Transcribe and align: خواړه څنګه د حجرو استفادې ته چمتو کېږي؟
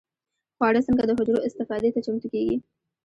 خواړه 0.55 0.81
څنګه 0.87 1.03
د 1.05 1.11
حجرو 1.17 1.45
استفادې 1.47 1.89
ته 1.93 1.99
چمتو 2.05 2.27
کېږي؟ 2.33 2.55